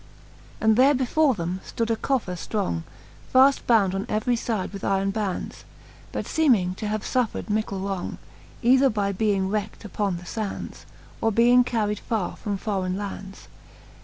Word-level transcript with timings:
And 0.59 0.77
there 0.77 0.95
before 0.95 1.35
them 1.35 1.61
ftood 1.63 1.91
a 1.91 1.95
coffer 1.95 2.33
ftrong, 2.33 2.81
Faft 3.31 3.67
bound 3.67 3.93
on 3.93 4.07
every 4.09 4.35
fide 4.35 4.73
with 4.73 4.83
iron 4.83 5.11
bands, 5.11 5.63
But 6.11 6.25
feeming 6.27 6.73
to 6.77 6.87
have 6.87 7.03
fuffred 7.03 7.51
mickle 7.51 7.81
wrong, 7.81 8.17
Either 8.63 8.89
by 8.89 9.11
being 9.11 9.47
wreckt 9.47 9.85
upon 9.85 10.17
the 10.17 10.25
fands. 10.25 10.87
Or 11.21 11.31
being 11.31 11.63
carried 11.63 11.99
farre 11.99 12.35
from 12.35 12.57
forraine 12.57 12.97
lands. 12.97 13.47